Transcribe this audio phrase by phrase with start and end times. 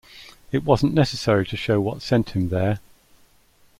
[0.51, 2.79] It wasn't necessary to show what sent him there.